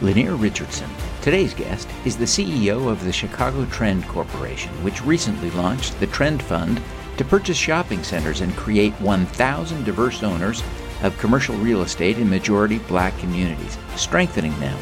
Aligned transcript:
Lanier 0.00 0.36
Richardson. 0.36 0.88
Today's 1.22 1.52
guest 1.52 1.88
is 2.04 2.16
the 2.16 2.24
CEO 2.24 2.88
of 2.88 3.04
the 3.04 3.12
Chicago 3.12 3.64
Trend 3.66 4.06
Corporation, 4.06 4.70
which 4.84 5.04
recently 5.04 5.50
launched 5.50 5.98
the 5.98 6.06
Trend 6.06 6.40
Fund 6.40 6.80
to 7.16 7.24
purchase 7.24 7.56
shopping 7.56 8.04
centers 8.04 8.40
and 8.40 8.54
create 8.54 8.92
1,000 9.00 9.84
diverse 9.84 10.22
owners 10.22 10.62
of 11.02 11.18
commercial 11.18 11.56
real 11.56 11.82
estate 11.82 12.16
in 12.16 12.30
majority 12.30 12.78
black 12.78 13.18
communities, 13.18 13.76
strengthening 13.96 14.56
them. 14.60 14.78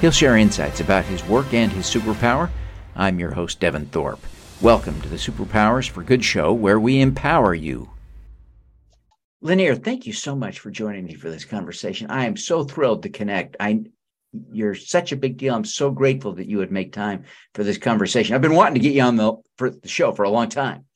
He'll 0.00 0.10
share 0.10 0.36
insights 0.36 0.80
about 0.80 1.04
his 1.04 1.24
work 1.26 1.54
and 1.54 1.70
his 1.70 1.86
superpower. 1.86 2.50
I'm 2.96 3.20
your 3.20 3.30
host, 3.30 3.60
Devin 3.60 3.86
Thorpe. 3.86 4.20
Welcome 4.60 5.00
to 5.02 5.08
the 5.08 5.16
Superpowers 5.16 5.88
for 5.88 6.02
Good 6.02 6.24
show, 6.24 6.52
where 6.52 6.80
we 6.80 7.00
empower 7.00 7.54
you. 7.54 7.90
Lanier, 9.40 9.76
thank 9.76 10.04
you 10.04 10.12
so 10.12 10.34
much 10.34 10.58
for 10.58 10.72
joining 10.72 11.04
me 11.04 11.14
for 11.14 11.30
this 11.30 11.44
conversation. 11.44 12.10
I 12.10 12.26
am 12.26 12.36
so 12.36 12.64
thrilled 12.64 13.04
to 13.04 13.08
connect. 13.08 13.56
I 13.60 13.84
you're 14.52 14.74
such 14.74 15.12
a 15.12 15.16
big 15.16 15.36
deal. 15.36 15.54
I'm 15.54 15.64
so 15.64 15.90
grateful 15.90 16.32
that 16.34 16.48
you 16.48 16.58
would 16.58 16.72
make 16.72 16.92
time 16.92 17.24
for 17.54 17.64
this 17.64 17.78
conversation. 17.78 18.34
I've 18.34 18.42
been 18.42 18.54
wanting 18.54 18.74
to 18.74 18.80
get 18.80 18.94
you 18.94 19.02
on 19.02 19.16
the 19.16 19.34
for 19.56 19.70
the 19.70 19.88
show 19.88 20.12
for 20.12 20.24
a 20.24 20.30
long 20.30 20.48
time. 20.48 20.86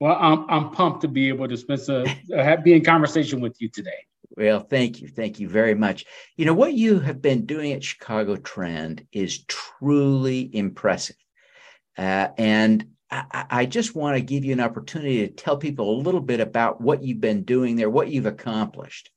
Well, 0.00 0.16
I'm 0.18 0.48
I'm 0.48 0.70
pumped 0.70 1.02
to 1.02 1.08
be 1.08 1.28
able 1.28 1.48
to 1.48 1.56
spend 1.56 1.80
a, 1.88 2.56
be 2.62 2.74
in 2.74 2.84
conversation 2.84 3.40
with 3.40 3.60
you 3.60 3.68
today. 3.68 4.04
Well, 4.36 4.60
thank 4.60 5.00
you, 5.00 5.08
thank 5.08 5.40
you 5.40 5.48
very 5.48 5.74
much. 5.74 6.04
You 6.36 6.44
know 6.44 6.54
what 6.54 6.74
you 6.74 7.00
have 7.00 7.20
been 7.20 7.46
doing 7.46 7.72
at 7.72 7.82
Chicago 7.82 8.36
Trend 8.36 9.06
is 9.12 9.44
truly 9.44 10.54
impressive, 10.54 11.16
uh, 11.96 12.28
and 12.36 12.86
I, 13.10 13.46
I 13.50 13.66
just 13.66 13.96
want 13.96 14.16
to 14.16 14.22
give 14.22 14.44
you 14.44 14.52
an 14.52 14.60
opportunity 14.60 15.26
to 15.26 15.34
tell 15.34 15.56
people 15.56 15.90
a 15.90 16.02
little 16.02 16.20
bit 16.20 16.40
about 16.40 16.80
what 16.80 17.02
you've 17.02 17.20
been 17.20 17.42
doing 17.42 17.76
there, 17.76 17.90
what 17.90 18.08
you've 18.08 18.26
accomplished. 18.26 19.10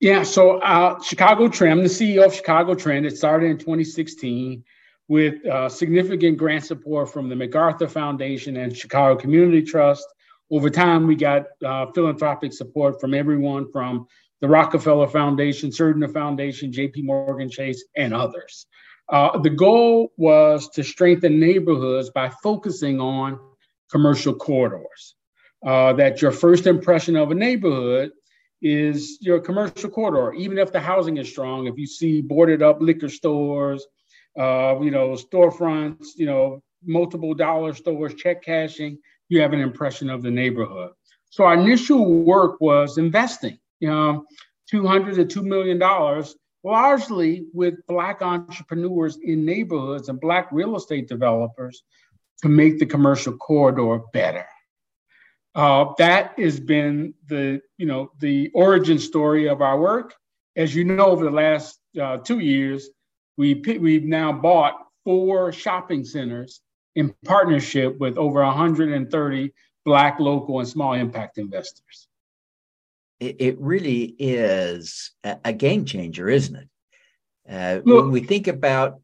Yeah, 0.00 0.22
so 0.22 0.58
uh, 0.58 1.00
Chicago 1.02 1.48
Trend, 1.48 1.80
the 1.80 1.88
CEO 1.88 2.24
of 2.24 2.32
Chicago 2.32 2.74
Trend, 2.74 3.04
it 3.04 3.16
started 3.16 3.50
in 3.50 3.58
2016 3.58 4.62
with 5.08 5.44
uh, 5.44 5.68
significant 5.68 6.38
grant 6.38 6.64
support 6.64 7.12
from 7.12 7.28
the 7.28 7.34
MacArthur 7.34 7.88
Foundation 7.88 8.58
and 8.58 8.76
Chicago 8.76 9.18
Community 9.18 9.62
Trust. 9.62 10.06
Over 10.52 10.70
time, 10.70 11.08
we 11.08 11.16
got 11.16 11.46
uh, 11.66 11.86
philanthropic 11.94 12.52
support 12.52 13.00
from 13.00 13.12
everyone 13.12 13.72
from 13.72 14.06
the 14.40 14.48
Rockefeller 14.48 15.08
Foundation, 15.08 15.70
Surdna 15.70 16.12
Foundation, 16.12 16.70
JP 16.70 17.04
Morgan 17.04 17.50
Chase, 17.50 17.84
and 17.96 18.14
others. 18.14 18.66
Uh, 19.08 19.36
the 19.38 19.50
goal 19.50 20.12
was 20.16 20.68
to 20.68 20.84
strengthen 20.84 21.40
neighborhoods 21.40 22.10
by 22.10 22.28
focusing 22.42 23.00
on 23.00 23.40
commercial 23.90 24.34
corridors. 24.34 25.16
Uh, 25.66 25.92
that 25.94 26.22
your 26.22 26.30
first 26.30 26.68
impression 26.68 27.16
of 27.16 27.32
a 27.32 27.34
neighborhood 27.34 28.12
is 28.60 29.18
your 29.20 29.40
commercial 29.40 29.90
corridor. 29.90 30.32
Even 30.34 30.58
if 30.58 30.72
the 30.72 30.80
housing 30.80 31.16
is 31.16 31.28
strong, 31.28 31.66
if 31.66 31.78
you 31.78 31.86
see 31.86 32.20
boarded 32.20 32.62
up 32.62 32.80
liquor 32.80 33.08
stores, 33.08 33.86
uh, 34.38 34.78
you 34.80 34.90
know, 34.90 35.10
storefronts, 35.10 36.08
you 36.16 36.26
know, 36.26 36.62
multiple 36.84 37.34
dollar 37.34 37.74
stores, 37.74 38.14
check 38.14 38.42
cashing, 38.42 38.98
you 39.28 39.40
have 39.40 39.52
an 39.52 39.60
impression 39.60 40.10
of 40.10 40.22
the 40.22 40.30
neighborhood. 40.30 40.92
So 41.30 41.44
our 41.44 41.54
initial 41.54 42.22
work 42.24 42.60
was 42.60 42.98
investing, 42.98 43.58
you 43.80 43.88
know, 43.88 44.24
200 44.70 45.16
to 45.16 45.24
2 45.24 45.42
million 45.42 45.78
dollars, 45.78 46.36
largely 46.64 47.46
with 47.52 47.74
black 47.86 48.22
entrepreneurs 48.22 49.18
in 49.22 49.44
neighborhoods 49.44 50.08
and 50.08 50.20
black 50.20 50.48
real 50.52 50.76
estate 50.76 51.08
developers 51.08 51.82
to 52.42 52.48
make 52.48 52.78
the 52.78 52.86
commercial 52.86 53.36
corridor 53.36 54.00
better. 54.12 54.46
Uh, 55.54 55.92
that 55.98 56.38
has 56.38 56.60
been 56.60 57.14
the 57.26 57.60
you 57.78 57.86
know 57.86 58.12
the 58.20 58.50
origin 58.54 58.98
story 58.98 59.48
of 59.48 59.60
our 59.60 59.78
work. 59.78 60.14
As 60.56 60.74
you 60.74 60.84
know, 60.84 61.06
over 61.06 61.24
the 61.24 61.30
last 61.30 61.78
uh, 62.00 62.18
two 62.18 62.38
years, 62.38 62.88
we 63.36 63.54
we've 63.54 64.04
now 64.04 64.32
bought 64.32 64.74
four 65.04 65.52
shopping 65.52 66.04
centers 66.04 66.60
in 66.94 67.14
partnership 67.24 67.98
with 67.98 68.18
over 68.18 68.42
130 68.42 69.52
Black, 69.84 70.20
local, 70.20 70.58
and 70.58 70.68
small 70.68 70.92
impact 70.92 71.38
investors. 71.38 72.08
It, 73.20 73.36
it 73.38 73.58
really 73.58 74.14
is 74.18 75.12
a, 75.24 75.38
a, 75.46 75.52
game 75.54 75.86
changer, 75.86 76.28
isn't 76.28 76.56
it? 76.56 76.68
Uh, 77.50 77.80
Look, 77.86 78.02
when 78.02 78.12
we 78.12 78.20
think 78.20 78.48
about 78.48 79.00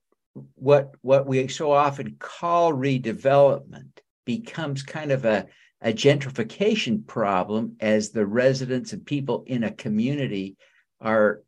what 0.57 0.95
what 1.01 1.27
we 1.27 1.49
so 1.49 1.73
often 1.73 2.17
call 2.19 2.75
redevelopment, 2.75 3.93
becomes 4.27 4.83
kind 4.83 5.11
of 5.11 5.25
a 5.25 5.47
a 5.85 5.93
gentrification 5.93 7.07
problem 7.07 7.77
as 7.79 8.11
the 8.11 8.25
residents 8.25 8.95
and 8.95 9.05
people 9.05 9.45
in 9.47 9.63
a 9.63 9.71
community 9.71 10.57
are 11.01 11.43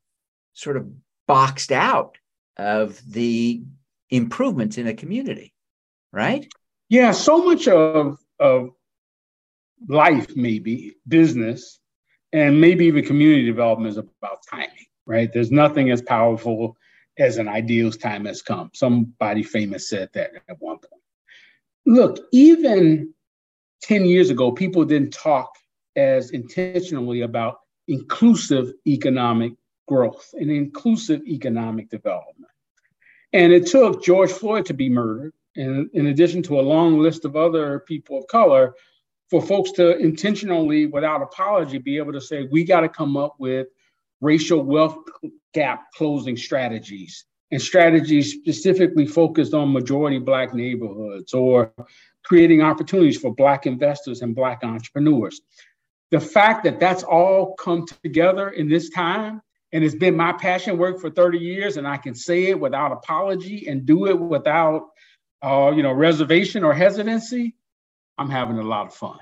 sort 0.53 0.77
of 0.77 0.87
boxed 1.27 1.73
out 1.73 2.19
of 2.59 3.01
the 3.11 3.63
improvements 4.11 4.77
in 4.77 4.87
a 4.87 4.95
community, 4.95 5.55
right? 6.13 6.47
Yeah, 6.89 7.13
so 7.13 7.45
much 7.45 7.67
of 7.67 8.19
of 8.39 8.71
life, 9.89 10.37
maybe 10.37 10.97
business, 11.09 11.81
and 12.33 12.61
maybe 12.61 12.87
even 12.87 13.05
community 13.05 13.47
development 13.47 13.91
is 13.91 13.97
about 13.97 14.45
timing, 14.49 14.87
right? 15.07 15.33
There's 15.33 15.51
nothing 15.51 15.91
as 15.91 16.03
powerful 16.03 16.77
as 17.19 17.39
an 17.39 17.49
ideal's 17.49 17.97
time 17.97 18.27
has 18.27 18.43
come. 18.43 18.71
Somebody 18.75 19.43
famous 19.43 19.89
said 19.89 20.11
that 20.13 20.33
at 20.49 20.57
one 20.61 20.77
point. 20.79 21.03
Look, 21.87 22.27
even 22.33 23.15
10 23.83 24.05
years 24.05 24.31
ago, 24.31 24.53
people 24.53 24.85
didn't 24.85 25.13
talk 25.13 25.51
as 25.97 26.31
intentionally 26.31 27.23
about 27.23 27.61
inclusive 27.89 28.73
economic 28.87 29.53
growth 29.87 30.31
and 30.35 30.51
inclusive 30.51 31.23
economic 31.27 31.89
development. 31.89 32.51
And 33.33 33.53
it 33.53 33.67
took 33.67 34.03
George 34.03 34.33
Floyd 34.33 34.67
to 34.67 34.75
be 34.75 34.89
murdered, 34.89 35.33
and 35.57 35.89
in 35.93 36.07
addition 36.07 36.43
to 36.45 36.61
a 36.61 36.63
long 36.63 36.99
list 36.99 37.25
of 37.25 37.37
other 37.37 37.81
people 37.81 38.19
of 38.19 38.27
color, 38.29 38.75
for 39.31 39.43
folks 39.43 39.73
to 39.73 39.97
intentionally, 39.99 40.87
without 40.87 41.23
apology, 41.23 41.79
be 41.79 41.97
able 41.97 42.13
to 42.13 42.21
say, 42.21 42.47
we 42.51 42.65
got 42.65 42.81
to 42.81 42.89
come 42.89 43.17
up 43.17 43.35
with 43.39 43.67
racial 44.21 44.63
wealth 44.63 44.97
gap 45.53 45.93
closing 45.93 46.37
strategies 46.37 47.25
and 47.51 47.61
strategies 47.61 48.33
specifically 48.33 49.07
focused 49.07 49.55
on 49.55 49.73
majority 49.73 50.19
Black 50.19 50.55
neighborhoods 50.55 51.33
or 51.33 51.73
creating 52.27 52.61
opportunities 52.61 53.19
for 53.19 53.35
Black 53.35 53.67
investors 53.67 54.23
and 54.23 54.35
Black 54.35 54.65
entrepreneurs. 54.65 55.41
The 56.11 56.21
fact 56.21 56.65
that 56.65 56.81
that's 56.81 57.03
all 57.03 57.55
come 57.55 57.87
together 58.03 58.51
in 58.51 58.69
this 58.69 58.91
time 58.91 59.43
and 59.73 59.85
it's 59.85 59.95
been 59.95 60.17
my 60.17 60.33
passion 60.33 60.79
work 60.79 61.01
for 61.01 61.11
30 61.11 61.39
years 61.39 61.77
and 61.77 61.87
I 61.87 61.97
can 61.97 62.15
say 62.15 62.45
it 62.45 62.59
without 62.59 62.93
apology 62.93 63.69
and 63.69 63.87
do 63.87 64.07
it 64.07 64.19
without 64.19 64.89
uh, 65.43 65.73
you 65.75 65.83
know 65.83 65.93
reservation 65.93 66.65
or 66.65 66.73
hesitancy, 66.75 67.55
I'm 68.19 68.31
having 68.31 68.59
a 68.59 68.63
lot 68.63 68.87
of 68.87 68.95
fun. 68.95 69.19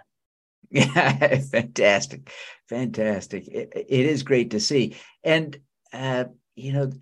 Yeah, 0.71 1.39
fantastic, 1.51 2.31
fantastic. 2.69 3.49
it, 3.49 3.73
it 3.75 4.07
is 4.07 4.23
great 4.23 4.51
to 4.51 4.61
see, 4.61 4.97
and 5.23 5.59
uh, 5.93 6.25
you 6.55 6.73
know, 6.73 6.93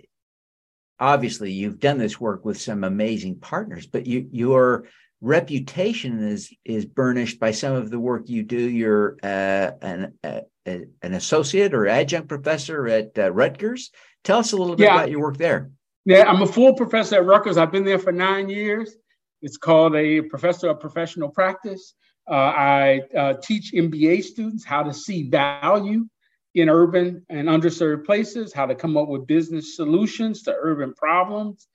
obviously 0.99 1.53
you've 1.53 1.79
done 1.79 1.99
this 1.99 2.21
work 2.21 2.45
with 2.45 2.61
some 2.61 2.85
amazing 2.85 3.37
partners, 3.37 3.87
but 3.87 4.07
you 4.07 4.29
your 4.33 4.85
reputation 5.23 6.23
is 6.23 6.53
is 6.65 6.85
burnished 6.85 7.41
by 7.41 7.53
some 7.53 7.75
of 7.75 7.91
the 7.91 7.99
work 7.99 8.29
you 8.29 8.43
do. 8.43 8.59
You're 8.59 9.17
uh, 9.23 9.71
an 9.81 10.13
uh, 10.23 10.41
an 10.67 11.15
associate 11.15 11.73
or 11.73 11.87
adjunct 11.87 12.29
professor 12.29 12.87
at 12.89 13.17
uh, 13.19 13.33
Rutgers. 13.33 13.91
Tell 14.25 14.39
us 14.39 14.53
a 14.53 14.57
little 14.57 14.77
bit 14.77 14.85
yeah. 14.85 14.95
about 14.95 15.11
your 15.11 15.21
work 15.21 15.39
there. 15.39 15.71
Yeah, 16.05 16.29
I'm 16.29 16.43
a 16.43 16.47
full 16.47 16.75
professor 16.75 17.17
at 17.17 17.25
Rutgers. 17.25 17.57
I've 17.57 17.73
been 17.73 17.85
there 17.85 17.99
for 17.99 18.13
nine 18.13 18.49
years. 18.49 18.97
It's 19.41 19.57
called 19.57 19.97
a 19.97 20.21
professor 20.23 20.69
of 20.69 20.81
professional 20.81 21.29
practice. 21.29 21.95
Uh, 22.31 22.35
I 22.35 23.01
uh, 23.17 23.35
teach 23.43 23.73
MBA 23.73 24.23
students 24.23 24.65
how 24.65 24.83
to 24.85 24.95
see 24.95 25.29
value 25.29 26.07
in 26.55 26.69
urban 26.69 27.25
and 27.29 27.49
underserved 27.49 28.05
places, 28.05 28.53
how 28.53 28.67
to 28.67 28.75
come 28.75 28.97
up 28.97 29.09
with 29.09 29.27
business 29.27 29.75
solutions 29.75 30.43
to 30.43 30.55
urban 30.61 30.95
problems, 30.95 31.67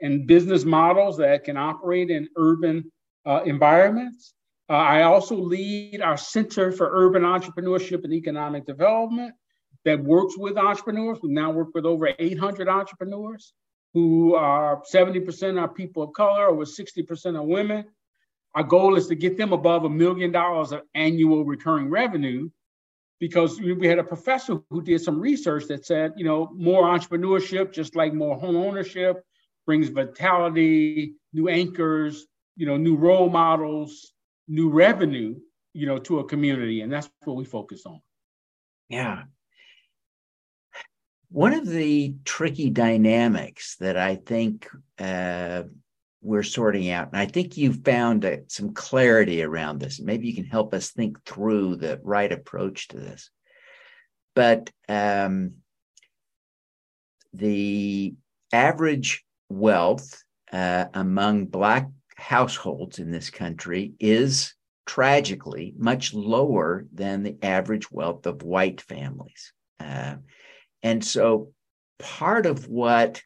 and 0.00 0.26
business 0.26 0.64
models 0.64 1.16
that 1.18 1.44
can 1.44 1.56
operate 1.56 2.10
in 2.10 2.28
urban 2.36 2.90
uh, 3.26 3.42
environments. 3.44 4.34
Uh, 4.68 4.74
I 4.74 5.02
also 5.02 5.36
lead 5.36 6.00
our 6.00 6.16
Center 6.16 6.72
for 6.72 6.88
Urban 6.92 7.22
Entrepreneurship 7.22 8.04
and 8.04 8.12
Economic 8.12 8.66
Development 8.66 9.34
that 9.84 10.02
works 10.02 10.36
with 10.36 10.56
entrepreneurs. 10.56 11.18
We 11.22 11.32
now 11.32 11.50
work 11.50 11.68
with 11.74 11.86
over 11.86 12.10
800 12.18 12.68
entrepreneurs 12.68 13.52
who 13.94 14.34
are 14.34 14.82
70% 14.82 15.60
are 15.60 15.68
people 15.68 16.04
of 16.04 16.12
color, 16.12 16.46
over 16.46 16.64
60% 16.64 17.36
are 17.36 17.42
women. 17.42 17.84
Our 18.54 18.62
goal 18.62 18.96
is 18.96 19.06
to 19.08 19.14
get 19.14 19.36
them 19.36 19.52
above 19.52 19.84
a 19.84 19.90
million 19.90 20.32
dollars 20.32 20.72
of 20.72 20.82
annual 20.94 21.44
recurring 21.44 21.90
revenue 21.90 22.50
because 23.20 23.60
we 23.60 23.86
had 23.86 23.98
a 23.98 24.04
professor 24.04 24.60
who 24.70 24.82
did 24.82 25.00
some 25.00 25.20
research 25.20 25.66
that 25.66 25.84
said, 25.84 26.14
you 26.16 26.24
know, 26.24 26.50
more 26.54 26.84
entrepreneurship, 26.84 27.72
just 27.72 27.94
like 27.94 28.14
more 28.14 28.36
home 28.36 28.56
ownership, 28.56 29.22
brings 29.66 29.88
vitality, 29.88 31.14
new 31.32 31.48
anchors, 31.48 32.26
you 32.56 32.66
know, 32.66 32.76
new 32.76 32.96
role 32.96 33.30
models, 33.30 34.12
new 34.48 34.68
revenue, 34.70 35.36
you 35.72 35.86
know, 35.86 35.98
to 35.98 36.18
a 36.18 36.24
community. 36.24 36.80
And 36.80 36.92
that's 36.92 37.08
what 37.24 37.36
we 37.36 37.44
focus 37.44 37.82
on. 37.86 38.00
Yeah. 38.88 39.22
One 41.30 41.54
of 41.54 41.66
the 41.66 42.14
tricky 42.24 42.70
dynamics 42.70 43.76
that 43.76 43.96
I 43.96 44.16
think 44.16 44.68
uh, 44.98 45.62
we're 46.22 46.42
sorting 46.42 46.90
out, 46.90 47.08
and 47.12 47.16
I 47.16 47.26
think 47.26 47.56
you've 47.56 47.84
found 47.84 48.24
uh, 48.24 48.38
some 48.48 48.74
clarity 48.74 49.42
around 49.42 49.78
this. 49.78 50.00
Maybe 50.00 50.26
you 50.26 50.34
can 50.34 50.44
help 50.44 50.74
us 50.74 50.90
think 50.90 51.24
through 51.24 51.76
the 51.76 52.00
right 52.02 52.30
approach 52.30 52.88
to 52.88 52.96
this. 52.96 53.30
But 54.34 54.70
um, 54.88 55.52
the 57.32 58.14
average 58.52 59.24
wealth 59.50 60.22
uh, 60.52 60.86
among 60.94 61.46
Black 61.46 61.88
households 62.16 62.98
in 62.98 63.10
this 63.10 63.30
country 63.30 63.92
is 64.00 64.54
tragically 64.86 65.74
much 65.76 66.14
lower 66.14 66.86
than 66.92 67.22
the 67.22 67.36
average 67.42 67.90
wealth 67.90 68.26
of 68.26 68.42
white 68.42 68.80
families. 68.80 69.52
Uh, 69.78 70.16
and 70.82 71.04
so 71.04 71.52
part 71.98 72.46
of 72.46 72.68
what 72.68 73.22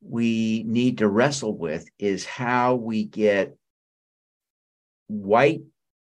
we 0.00 0.64
need 0.66 0.98
to 0.98 1.08
wrestle 1.08 1.56
with 1.56 1.88
is 1.98 2.24
how 2.24 2.76
we 2.76 3.04
get 3.04 3.56
white 5.08 5.62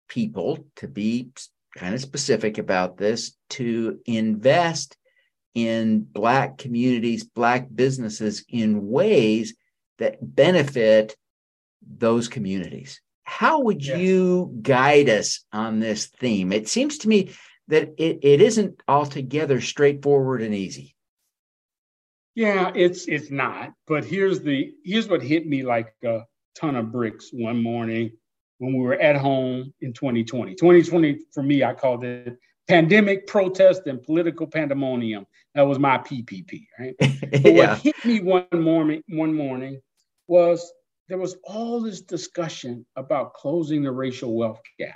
people 0.09 0.67
to 0.77 0.89
be 0.89 1.29
kind 1.77 1.95
of 1.95 2.01
specific 2.01 2.59
about 2.59 2.97
this 2.97 3.37
to 3.51 3.99
invest 4.07 4.97
in 5.55 6.01
black 6.01 6.59
communities 6.59 7.25
black 7.25 7.69
businesses 7.75 8.45
in 8.49 8.89
ways 8.89 9.55
that 9.99 10.17
benefit 10.21 11.17
those 11.99 12.29
communities 12.29 13.01
how 13.25 13.61
would 13.61 13.85
yes. 13.85 13.99
you 13.99 14.59
guide 14.63 15.09
us 15.09 15.45
on 15.53 15.81
this 15.81 16.07
theme 16.07 16.53
it 16.53 16.69
seems 16.69 16.99
to 16.99 17.09
me 17.09 17.33
that 17.69 17.95
it, 17.97 18.19
it 18.23 18.43
isn't 18.43 18.83
altogether 18.89 19.61
straightforward 19.61 20.43
and 20.43 20.55
easy. 20.55 20.95
Yeah, 22.35 22.71
it's 22.75 23.07
it's 23.07 23.31
not. 23.31 23.73
But 23.87 24.05
here's 24.05 24.41
the 24.41 24.73
here's 24.85 25.09
what 25.09 25.23
hit 25.23 25.47
me 25.47 25.63
like 25.63 25.95
a 26.05 26.21
ton 26.55 26.77
of 26.77 26.91
bricks 26.91 27.31
one 27.33 27.63
morning 27.63 28.13
when 28.59 28.75
we 28.75 28.81
were 28.81 29.01
at 29.01 29.17
home 29.17 29.73
in 29.81 29.93
2020. 29.93 30.55
2020 30.55 31.21
for 31.33 31.43
me, 31.43 31.63
I 31.63 31.75
called 31.75 32.05
it 32.05 32.39
pandemic, 32.69 33.27
protest, 33.27 33.83
and 33.87 34.03
political 34.03 34.47
pandemonium. 34.47 35.27
That 35.55 35.63
was 35.63 35.79
my 35.79 35.99
PPP, 35.99 36.67
right? 36.79 36.95
But 37.31 37.45
yeah. 37.45 37.71
what 37.71 37.79
hit 37.79 38.05
me 38.05 38.21
one 38.21 38.47
morning 38.53 39.03
one 39.09 39.35
morning 39.35 39.81
was 40.29 40.73
there 41.09 41.19
was 41.19 41.37
all 41.45 41.81
this 41.81 42.01
discussion 42.01 42.87
about 42.97 43.35
closing 43.35 43.83
the 43.83 43.93
racial 43.93 44.35
wealth 44.35 44.61
gap. 44.79 44.95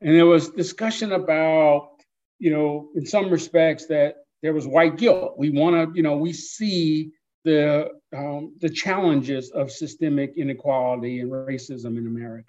And 0.00 0.16
there 0.16 0.26
was 0.26 0.48
discussion 0.48 1.12
about, 1.12 1.90
you 2.38 2.50
know, 2.50 2.88
in 2.96 3.04
some 3.04 3.30
respects 3.30 3.86
that 3.86 4.16
there 4.42 4.54
was 4.54 4.66
white 4.66 4.96
guilt. 4.96 5.34
We 5.36 5.50
want 5.50 5.76
to, 5.76 5.96
you 5.96 6.02
know, 6.02 6.16
we 6.16 6.32
see 6.32 7.12
the 7.44 7.90
um, 8.16 8.56
the 8.60 8.70
challenges 8.70 9.50
of 9.50 9.70
systemic 9.70 10.34
inequality 10.36 11.20
and 11.20 11.30
racism 11.30 11.96
in 11.98 12.06
America. 12.06 12.48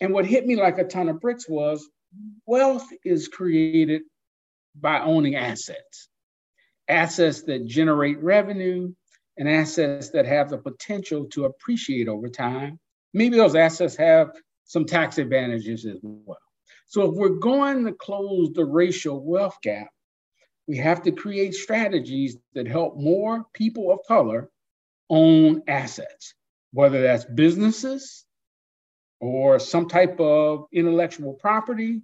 And 0.00 0.12
what 0.14 0.26
hit 0.26 0.46
me 0.46 0.56
like 0.56 0.78
a 0.78 0.84
ton 0.84 1.08
of 1.08 1.20
bricks 1.20 1.48
was 1.48 1.88
wealth 2.46 2.86
is 3.04 3.28
created 3.28 4.02
by 4.74 5.00
owning 5.00 5.36
assets, 5.36 6.08
assets 6.88 7.42
that 7.42 7.66
generate 7.66 8.22
revenue, 8.22 8.92
and 9.36 9.48
assets 9.48 10.10
that 10.10 10.26
have 10.26 10.50
the 10.50 10.58
potential 10.58 11.26
to 11.26 11.46
appreciate 11.46 12.08
over 12.08 12.28
time. 12.28 12.78
Maybe 13.14 13.36
those 13.36 13.54
assets 13.54 13.96
have 13.96 14.30
some 14.64 14.84
tax 14.84 15.18
advantages 15.18 15.86
as 15.86 15.98
well. 16.02 16.38
So 16.86 17.08
if 17.08 17.14
we're 17.14 17.38
going 17.38 17.84
to 17.86 17.92
close 17.92 18.52
the 18.52 18.64
racial 18.64 19.24
wealth 19.24 19.56
gap, 19.62 19.88
we 20.66 20.76
have 20.76 21.02
to 21.02 21.12
create 21.12 21.54
strategies 21.54 22.36
that 22.54 22.68
help 22.68 22.96
more 22.96 23.44
people 23.54 23.90
of 23.90 24.00
color 24.06 24.50
own 25.08 25.62
assets, 25.66 26.34
whether 26.72 27.02
that's 27.02 27.24
businesses 27.24 28.24
or 29.20 29.58
some 29.58 29.88
type 29.88 30.18
of 30.18 30.66
intellectual 30.72 31.34
property, 31.34 32.02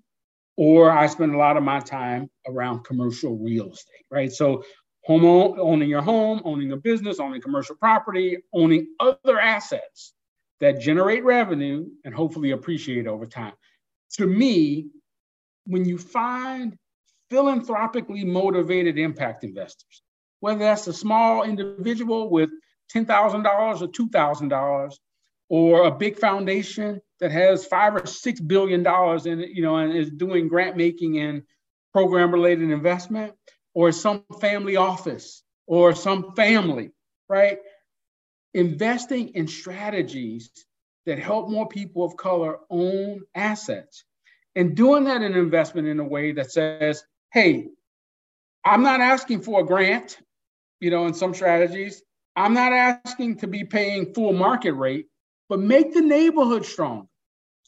or 0.57 0.91
I 0.91 1.07
spend 1.07 1.35
a 1.35 1.39
lot 1.39 1.57
of 1.57 1.63
my 1.63 1.81
time 1.81 2.31
around 2.47 2.85
commercial 2.85 3.37
real 3.37 3.73
estate, 3.73 4.05
right? 4.11 4.33
So 4.33 4.65
home 5.05 5.25
owning 5.25 5.89
your 5.89 6.03
home, 6.03 6.43
owning 6.45 6.73
a 6.73 6.77
business, 6.77 7.21
owning 7.21 7.41
commercial 7.41 7.77
property, 7.77 8.39
owning 8.53 8.87
other 9.01 9.39
assets 9.39 10.13
that 10.61 10.81
generate 10.81 11.25
revenue 11.25 11.87
and 12.05 12.15
hopefully 12.15 12.53
appreciate 12.53 13.07
over 13.07 13.27
time. 13.27 13.53
To 14.15 14.27
me, 14.27 14.89
when 15.67 15.85
you 15.85 15.99
find 15.99 16.77
philanthropically 17.31 18.25
motivated 18.25 18.99
impact 18.99 19.45
investors, 19.45 20.03
whether 20.41 20.61
that's 20.61 20.87
a 20.87 20.93
small 20.93 21.43
individual 21.43 22.31
with 22.31 22.51
$10,000 22.95 23.81
or 23.81 23.89
$2,000 23.89 24.93
or 25.49 25.85
a 25.85 25.91
big 25.91 26.19
foundation 26.19 27.01
that 27.21 27.31
has 27.31 27.67
five 27.67 27.95
or 27.95 28.07
six 28.07 28.41
billion 28.41 28.83
dollars 28.83 29.27
in 29.27 29.41
it, 29.41 29.51
you 29.51 29.63
know, 29.63 29.77
and 29.77 29.93
is 29.93 30.11
doing 30.11 30.49
grant 30.49 30.77
making 30.77 31.19
and 31.19 31.43
program 31.93 32.33
related 32.33 32.71
investment, 32.71 33.33
or 33.75 33.93
some 33.93 34.25
family 34.41 34.77
office 34.77 35.43
or 35.67 35.95
some 35.95 36.35
family, 36.35 36.91
right? 37.29 37.59
investing 38.57 39.29
in 39.29 39.47
strategies 39.47 40.51
that 41.05 41.19
help 41.19 41.51
more 41.51 41.69
people 41.69 42.05
of 42.05 42.17
color 42.17 42.59
own 42.71 43.21
assets 43.35 44.05
and 44.57 44.75
doing 44.75 45.05
that 45.05 45.23
in 45.23 45.35
investment 45.35 45.87
in 45.87 46.01
a 46.01 46.05
way 46.05 46.33
that 46.33 46.51
says, 46.51 47.05
hey, 47.33 47.69
I'm 48.65 48.83
not 48.83 49.01
asking 49.01 49.43
for 49.43 49.61
a 49.61 49.67
grant, 49.67 50.19
you 50.81 50.91
know, 50.91 51.07
in 51.07 51.13
some 51.13 51.35
strategies. 51.35 52.03
I'm 52.35 52.55
not 52.55 52.73
asking 52.73 53.39
to 53.41 53.47
be 53.47 53.65
paying 53.65 54.15
full 54.15 54.33
market 54.33 54.73
rate, 54.73 55.07
but 55.49 55.61
make 55.61 55.93
the 55.93 56.01
neighborhood 56.01 56.65
strong. 56.65 57.09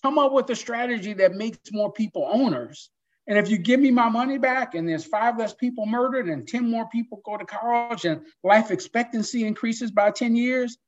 Come 0.03 0.19
up 0.19 0.33
with 0.33 0.49
a 0.51 0.57
strategy 0.57 1.13
that 1.15 1.35
makes 1.35 1.73
more 1.73 1.93
people 1.93 2.29
owners. 2.31 2.91
And 3.27 3.37
if 3.37 3.51
you 3.51 3.59
give 3.59 3.79
me 3.79 3.91
my 3.91 4.09
money 4.09 4.39
back 4.39 4.75
and 4.75 4.89
there's 4.89 5.05
five 5.05 5.39
less 5.39 5.53
people 5.53 5.85
murdered 5.85 6.29
and 6.29 6.49
10 6.49 6.71
more 6.71 6.89
people 6.89 7.21
go 7.25 7.37
to 7.37 7.45
college 7.45 8.05
and 8.05 8.23
life 8.43 8.71
expectancy 8.71 9.45
increases 9.45 9.91
by 9.91 10.11
10 10.11 10.35
years, 10.35 10.79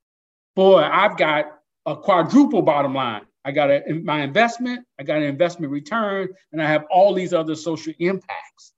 boy, 0.57 0.81
I've 0.81 1.19
got 1.19 1.59
a 1.87 1.97
quadruple 1.97 2.63
bottom 2.63 2.95
line. 2.95 3.23
I 3.45 3.53
got 3.53 3.71
a, 3.71 3.83
my 4.03 4.23
investment, 4.23 4.87
I 4.99 5.03
got 5.03 5.19
an 5.19 5.25
investment 5.25 5.73
return, 5.73 6.29
and 6.53 6.63
I 6.63 6.67
have 6.67 6.85
all 6.91 7.15
these 7.15 7.33
other 7.33 7.55
social 7.55 7.93
impacts. 7.99 8.73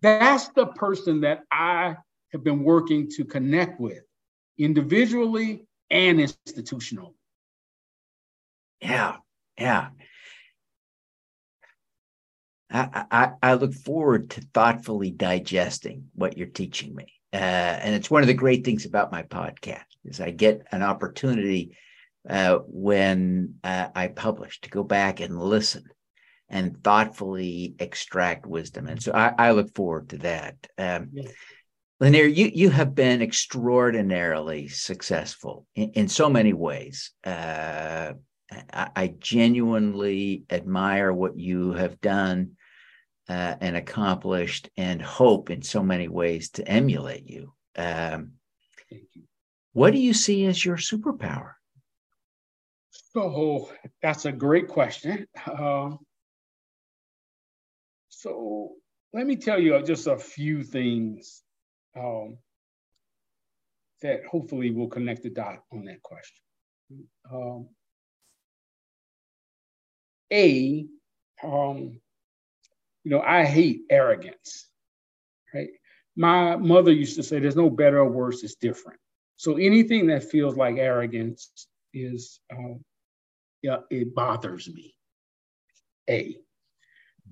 That's 0.00 0.48
the 0.48 0.66
person 0.66 1.20
that 1.22 1.44
I 1.50 1.96
have 2.32 2.44
been 2.44 2.62
working 2.62 3.10
to 3.16 3.24
connect 3.24 3.80
with 3.80 4.02
individually 4.58 5.66
and 5.90 6.18
institutionally. 6.18 7.14
Yeah, 8.80 9.16
yeah. 9.58 9.88
I, 12.70 13.04
I, 13.10 13.30
I 13.42 13.54
look 13.54 13.74
forward 13.74 14.30
to 14.30 14.42
thoughtfully 14.52 15.10
digesting 15.10 16.08
what 16.14 16.36
you're 16.36 16.46
teaching 16.48 16.94
me. 16.94 17.06
Uh, 17.32 17.36
and 17.36 17.94
it's 17.94 18.10
one 18.10 18.22
of 18.22 18.26
the 18.28 18.34
great 18.34 18.64
things 18.64 18.84
about 18.84 19.12
my 19.12 19.22
podcast 19.22 19.84
is 20.04 20.20
I 20.20 20.30
get 20.30 20.66
an 20.70 20.82
opportunity 20.82 21.76
uh, 22.28 22.58
when 22.66 23.54
uh, 23.64 23.88
I 23.94 24.08
publish 24.08 24.60
to 24.62 24.70
go 24.70 24.82
back 24.82 25.20
and 25.20 25.38
listen 25.38 25.84
and 26.48 26.82
thoughtfully 26.82 27.74
extract 27.78 28.46
wisdom. 28.46 28.86
And 28.86 29.02
so 29.02 29.12
I, 29.12 29.34
I 29.38 29.50
look 29.52 29.74
forward 29.74 30.10
to 30.10 30.18
that. 30.18 30.56
Um. 30.76 31.10
Lanier, 32.00 32.26
you 32.26 32.48
you 32.54 32.70
have 32.70 32.94
been 32.94 33.22
extraordinarily 33.22 34.68
successful 34.68 35.66
in, 35.74 35.90
in 35.94 36.08
so 36.08 36.30
many 36.30 36.52
ways. 36.52 37.10
Uh, 37.24 38.12
I, 38.50 39.14
genuinely 39.18 40.44
admire 40.50 41.12
what 41.12 41.38
you 41.38 41.72
have 41.72 42.00
done 42.00 42.52
uh, 43.28 43.56
and 43.60 43.76
accomplished 43.76 44.70
and 44.76 45.02
hope 45.02 45.50
in 45.50 45.62
so 45.62 45.82
many 45.82 46.08
ways 46.08 46.50
to 46.50 46.66
emulate 46.66 47.28
you. 47.28 47.52
Um, 47.76 48.32
you. 48.88 49.24
What 49.72 49.92
do 49.92 49.98
you 49.98 50.14
see 50.14 50.46
as 50.46 50.64
your 50.64 50.76
superpower? 50.76 51.52
So 52.90 53.70
that's 54.02 54.24
a 54.24 54.32
great 54.32 54.68
question. 54.68 55.26
Um, 55.46 55.98
so 58.08 58.72
let 59.12 59.26
me 59.26 59.36
tell 59.36 59.60
you 59.60 59.80
just 59.82 60.06
a 60.06 60.16
few 60.16 60.62
things 60.62 61.42
um, 61.96 62.38
that 64.02 64.24
hopefully 64.26 64.70
will 64.70 64.88
connect 64.88 65.22
the 65.22 65.30
dot 65.30 65.62
on 65.72 65.84
that 65.84 66.02
question. 66.02 66.42
Um, 67.30 67.68
a, 70.32 70.86
um, 71.42 72.00
you 73.04 73.10
know, 73.10 73.20
I 73.20 73.44
hate 73.44 73.82
arrogance, 73.90 74.68
right? 75.54 75.70
My 76.16 76.56
mother 76.56 76.92
used 76.92 77.16
to 77.16 77.22
say, 77.22 77.38
there's 77.38 77.56
no 77.56 77.70
better 77.70 77.98
or 77.98 78.10
worse, 78.10 78.42
it's 78.42 78.56
different. 78.56 78.98
So 79.36 79.56
anything 79.56 80.08
that 80.08 80.24
feels 80.24 80.56
like 80.56 80.76
arrogance 80.78 81.68
is, 81.94 82.40
um, 82.52 82.84
yeah, 83.62 83.78
it 83.90 84.14
bothers 84.14 84.68
me. 84.72 84.94
A. 86.10 86.36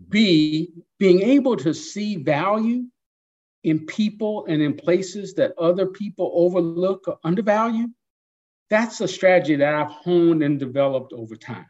B, 0.08 0.72
being 0.98 1.22
able 1.22 1.56
to 1.56 1.72
see 1.74 2.16
value 2.16 2.84
in 3.64 3.86
people 3.86 4.46
and 4.46 4.62
in 4.62 4.74
places 4.74 5.34
that 5.34 5.58
other 5.58 5.86
people 5.86 6.30
overlook 6.34 7.08
or 7.08 7.18
undervalue, 7.24 7.88
that's 8.70 9.00
a 9.00 9.08
strategy 9.08 9.56
that 9.56 9.74
I've 9.74 9.90
honed 9.90 10.42
and 10.42 10.58
developed 10.58 11.12
over 11.12 11.34
time. 11.36 11.66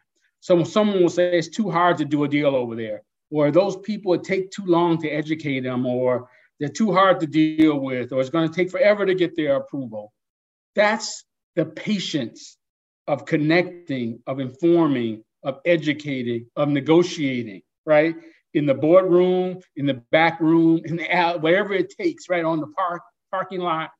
So 0.46 0.62
someone 0.62 1.02
will 1.02 1.08
say 1.08 1.36
it's 1.36 1.48
too 1.48 1.72
hard 1.72 1.98
to 1.98 2.04
do 2.04 2.22
a 2.22 2.28
deal 2.28 2.54
over 2.54 2.76
there, 2.76 3.02
or 3.32 3.50
those 3.50 3.76
people 3.78 4.14
it 4.14 4.22
take 4.22 4.52
too 4.52 4.64
long 4.64 4.96
to 5.02 5.08
educate 5.08 5.64
them, 5.64 5.84
or 5.84 6.28
they're 6.60 6.68
too 6.68 6.92
hard 6.92 7.18
to 7.18 7.26
deal 7.26 7.80
with, 7.80 8.12
or 8.12 8.20
it's 8.20 8.30
going 8.30 8.48
to 8.48 8.54
take 8.54 8.70
forever 8.70 9.04
to 9.04 9.16
get 9.16 9.34
their 9.34 9.56
approval. 9.56 10.12
That's 10.76 11.24
the 11.56 11.64
patience 11.64 12.58
of 13.08 13.26
connecting, 13.26 14.22
of 14.28 14.38
informing, 14.38 15.24
of 15.42 15.58
educating, 15.64 16.46
of 16.54 16.68
negotiating, 16.68 17.62
right? 17.84 18.14
In 18.54 18.66
the 18.66 18.74
boardroom, 18.74 19.58
in 19.74 19.86
the 19.86 20.00
back 20.12 20.38
room, 20.38 20.80
in 20.84 20.94
the 20.94 21.10
out, 21.12 21.42
wherever 21.42 21.74
it 21.74 21.92
takes, 21.98 22.28
right 22.28 22.44
on 22.44 22.60
the 22.60 22.68
park 22.68 23.02
parking 23.32 23.62
lot. 23.62 23.90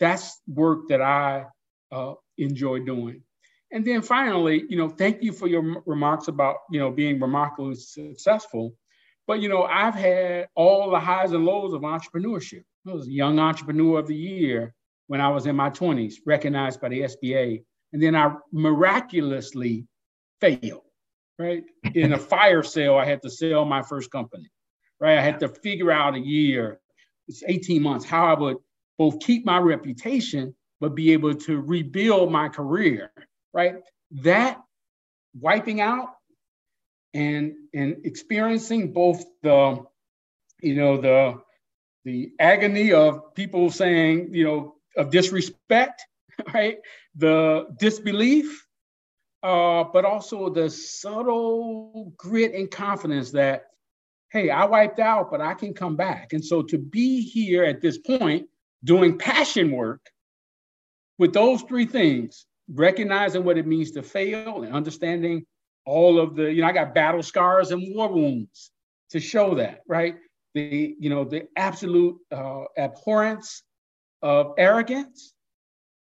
That's 0.00 0.40
work 0.48 0.88
that 0.88 1.00
I 1.00 1.44
uh, 1.92 2.14
enjoy 2.36 2.80
doing. 2.80 3.22
And 3.74 3.84
then 3.84 4.02
finally, 4.02 4.64
you 4.68 4.76
know, 4.76 4.88
thank 4.88 5.20
you 5.20 5.32
for 5.32 5.48
your 5.48 5.82
remarks 5.84 6.28
about, 6.28 6.58
you 6.70 6.78
know, 6.78 6.92
being 6.92 7.18
remarkably 7.18 7.74
successful. 7.74 8.72
But, 9.26 9.42
you 9.42 9.48
know, 9.48 9.64
I've 9.64 9.96
had 9.96 10.46
all 10.54 10.90
the 10.90 11.00
highs 11.00 11.32
and 11.32 11.44
lows 11.44 11.72
of 11.72 11.82
entrepreneurship. 11.82 12.62
I 12.86 12.92
was 12.92 13.08
a 13.08 13.12
young 13.12 13.40
entrepreneur 13.40 13.98
of 13.98 14.06
the 14.06 14.14
year 14.14 14.72
when 15.08 15.20
I 15.20 15.28
was 15.28 15.46
in 15.46 15.56
my 15.56 15.70
20s, 15.70 16.14
recognized 16.24 16.80
by 16.80 16.88
the 16.90 17.00
SBA. 17.00 17.64
And 17.92 18.00
then 18.00 18.14
I 18.14 18.34
miraculously 18.52 19.88
failed, 20.40 20.82
right? 21.36 21.64
In 21.94 22.12
a 22.12 22.18
fire 22.18 22.62
sale, 22.62 22.94
I 22.94 23.04
had 23.04 23.22
to 23.22 23.30
sell 23.30 23.64
my 23.64 23.82
first 23.82 24.08
company, 24.12 24.50
right? 25.00 25.18
I 25.18 25.22
had 25.22 25.40
to 25.40 25.48
figure 25.48 25.90
out 25.90 26.14
a 26.14 26.20
year, 26.20 26.78
it's 27.26 27.42
18 27.44 27.82
months, 27.82 28.04
how 28.04 28.26
I 28.26 28.38
would 28.38 28.58
both 28.98 29.18
keep 29.18 29.44
my 29.44 29.58
reputation, 29.58 30.54
but 30.80 30.94
be 30.94 31.12
able 31.12 31.34
to 31.34 31.60
rebuild 31.60 32.30
my 32.30 32.48
career, 32.48 33.10
right? 33.54 33.76
That 34.22 34.60
wiping 35.40 35.80
out 35.80 36.10
and 37.14 37.54
and 37.72 37.96
experiencing 38.04 38.92
both 38.92 39.24
the 39.42 39.82
you 40.60 40.74
know 40.74 41.00
the 41.00 41.40
the 42.04 42.32
agony 42.38 42.92
of 42.92 43.34
people 43.34 43.70
saying 43.70 44.34
you 44.34 44.44
know 44.44 44.74
of 44.96 45.10
disrespect 45.10 46.04
right 46.54 46.78
the 47.14 47.66
disbelief 47.78 48.66
uh, 49.42 49.84
but 49.84 50.06
also 50.06 50.48
the 50.48 50.70
subtle 50.70 52.12
grit 52.16 52.54
and 52.54 52.70
confidence 52.70 53.30
that 53.30 53.66
hey 54.30 54.50
i 54.50 54.64
wiped 54.64 54.98
out 54.98 55.30
but 55.30 55.40
i 55.40 55.54
can 55.54 55.72
come 55.72 55.96
back 55.96 56.32
and 56.32 56.44
so 56.44 56.62
to 56.62 56.78
be 56.78 57.20
here 57.22 57.64
at 57.64 57.80
this 57.80 57.98
point 57.98 58.46
doing 58.82 59.16
passion 59.18 59.70
work 59.70 60.00
with 61.18 61.32
those 61.32 61.62
three 61.62 61.86
things 61.86 62.46
recognizing 62.72 63.44
what 63.44 63.58
it 63.58 63.66
means 63.66 63.90
to 63.92 64.02
fail 64.02 64.62
and 64.62 64.74
understanding 64.74 65.44
all 65.86 66.18
of 66.18 66.34
the, 66.34 66.52
you 66.52 66.62
know, 66.62 66.68
I 66.68 66.72
got 66.72 66.94
battle 66.94 67.22
scars 67.22 67.70
and 67.70 67.94
war 67.94 68.08
wounds 68.08 68.70
to 69.10 69.20
show 69.20 69.54
that, 69.56 69.80
right? 69.86 70.16
The, 70.54 70.96
you 70.98 71.10
know, 71.10 71.24
the 71.24 71.46
absolute 71.56 72.16
uh, 72.32 72.64
abhorrence 72.78 73.62
of 74.22 74.54
arrogance 74.56 75.34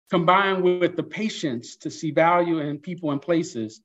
combined 0.10 0.64
with 0.64 0.96
the 0.96 1.04
patience 1.04 1.76
to 1.78 1.92
see 1.92 2.12
value 2.12 2.60
in 2.60 2.80
people 2.80 3.12
and 3.12 3.22
places. 3.22 3.82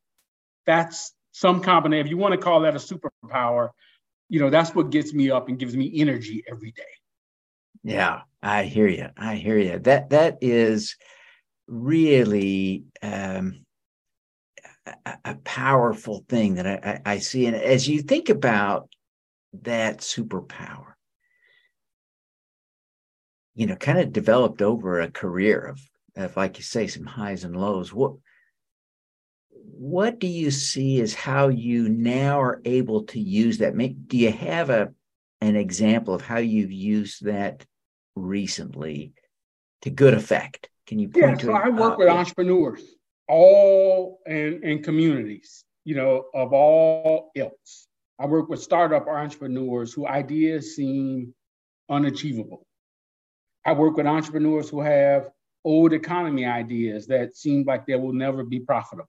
That's 0.66 1.12
some 1.32 1.60
combination. 1.60 2.06
If 2.06 2.10
you 2.10 2.16
want 2.16 2.32
to 2.32 2.38
call 2.38 2.60
that 2.60 2.76
a 2.76 2.78
superpower, 2.78 3.70
you 4.28 4.38
know, 4.38 4.50
that's 4.50 4.74
what 4.74 4.90
gets 4.90 5.12
me 5.12 5.30
up 5.30 5.48
and 5.48 5.58
gives 5.58 5.76
me 5.76 5.90
energy 5.96 6.44
every 6.48 6.70
day. 6.70 6.82
Yeah, 7.82 8.20
I 8.42 8.64
hear 8.64 8.86
you. 8.86 9.08
I 9.16 9.34
hear 9.34 9.58
you. 9.58 9.78
That 9.80 10.10
that 10.10 10.38
is 10.40 10.96
really 11.72 12.84
um, 13.02 13.64
a, 14.86 15.14
a, 15.24 15.34
powerful 15.36 16.22
thing 16.28 16.56
that 16.56 16.66
I, 16.66 17.00
I, 17.06 17.12
I 17.14 17.18
see. 17.18 17.46
And 17.46 17.56
as 17.56 17.88
you 17.88 18.02
think 18.02 18.28
about 18.28 18.90
that 19.62 19.98
superpower, 19.98 20.92
you 23.54 23.66
know, 23.66 23.76
kind 23.76 23.98
of 23.98 24.12
developed 24.12 24.60
over 24.60 25.00
a 25.00 25.10
career 25.10 25.60
of, 25.60 25.80
of 26.16 26.36
like 26.36 26.58
you 26.58 26.64
say, 26.64 26.86
some 26.86 27.06
highs 27.06 27.44
and 27.44 27.56
lows. 27.56 27.92
What 27.92 28.16
what 29.50 30.18
do 30.18 30.26
you 30.26 30.50
see 30.50 31.00
as 31.00 31.14
how 31.14 31.48
you 31.48 31.88
now 31.88 32.40
are 32.40 32.60
able 32.64 33.04
to 33.04 33.20
use 33.20 33.58
that? 33.58 33.74
Make, 33.74 34.08
do 34.08 34.18
you 34.18 34.30
have 34.30 34.70
a 34.70 34.92
an 35.40 35.56
example 35.56 36.14
of 36.14 36.22
how 36.22 36.38
you've 36.38 36.72
used 36.72 37.24
that 37.24 37.64
recently 38.14 39.12
to 39.82 39.90
good 39.90 40.14
effect? 40.14 40.68
Can 40.86 40.98
you 40.98 41.08
point 41.08 41.24
yeah, 41.24 41.34
to? 41.36 41.46
So 41.46 41.52
I 41.52 41.68
work 41.68 41.94
uh, 41.94 41.96
with 41.98 42.08
entrepreneurs, 42.08 42.82
all 43.28 44.20
and 44.26 44.62
in 44.64 44.82
communities, 44.82 45.64
you 45.84 45.94
know, 45.94 46.24
of 46.34 46.52
all 46.52 47.30
ilks. 47.36 47.88
I 48.18 48.26
work 48.26 48.48
with 48.48 48.62
startup 48.62 49.06
entrepreneurs 49.08 49.92
who 49.92 50.06
ideas 50.06 50.76
seem 50.76 51.34
unachievable. 51.88 52.66
I 53.64 53.72
work 53.72 53.96
with 53.96 54.06
entrepreneurs 54.06 54.68
who 54.68 54.80
have 54.80 55.30
old 55.64 55.92
economy 55.92 56.44
ideas 56.44 57.06
that 57.06 57.36
seem 57.36 57.64
like 57.64 57.86
they 57.86 57.96
will 57.96 58.12
never 58.12 58.44
be 58.44 58.60
profitable. 58.60 59.08